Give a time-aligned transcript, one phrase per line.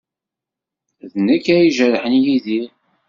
[1.11, 2.69] D nekk ay ijerḥen Yidir.